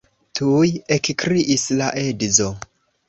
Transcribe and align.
Tuj 0.37 0.71
ekkriis 0.95 1.67
la 1.83 1.91
edzo. 2.05 2.49